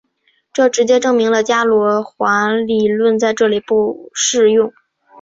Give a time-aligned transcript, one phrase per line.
[0.51, 4.73] 这直接证明了伽罗华理论在这里不适用。